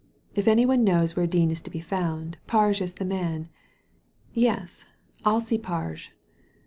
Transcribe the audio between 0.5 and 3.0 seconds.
one knows where Dean is to be found, Parge is